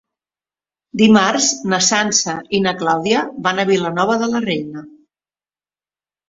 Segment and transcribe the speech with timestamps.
[1.01, 4.83] Dimarts na Sança i na Clàudia van a Vilanova de la Reina.